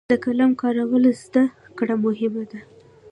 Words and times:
د 0.11 0.13
قلم 0.25 0.51
کارولو 0.61 1.09
زده 1.23 1.43
کړه 1.77 1.95
مهمه 2.05 2.43
ده. 2.51 2.59